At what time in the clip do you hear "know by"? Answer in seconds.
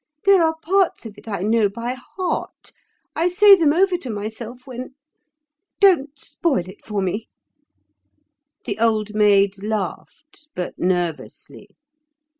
1.43-1.93